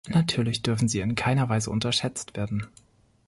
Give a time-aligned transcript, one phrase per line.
[0.07, 2.65] Natürlich dürfen sie in keiner Weise unterschätzt werden.